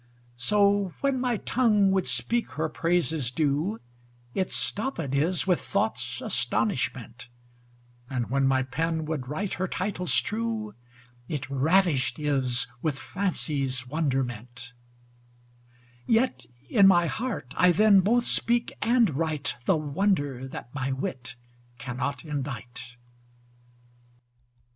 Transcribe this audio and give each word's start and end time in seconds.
So 0.37 0.95
when 1.01 1.19
my 1.21 1.37
tongue 1.37 1.91
would 1.91 2.07
speak 2.07 2.53
her 2.53 2.67
praises 2.69 3.29
due, 3.29 3.79
It 4.33 4.49
stopped 4.49 5.13
is 5.13 5.45
with 5.45 5.61
thought's 5.61 6.21
astonishment: 6.21 7.27
And 8.09 8.27
when 8.31 8.47
my 8.47 8.63
pen 8.63 9.05
would 9.05 9.27
write 9.27 9.53
her 9.61 9.67
titles 9.67 10.19
true, 10.19 10.73
It 11.27 11.47
ravished 11.51 12.17
is 12.17 12.65
with 12.81 12.97
fancy's 12.97 13.85
wonderment: 13.85 14.73
Yet 16.07 16.47
in 16.67 16.87
my 16.87 17.05
heart 17.05 17.53
I 17.55 17.71
then 17.71 17.99
both 17.99 18.25
speak 18.25 18.73
and 18.81 19.15
write 19.15 19.53
The 19.65 19.77
wonder 19.77 20.47
that 20.47 20.73
my 20.73 20.91
wit 20.91 21.35
cannot 21.77 22.23
endite. 22.25 22.95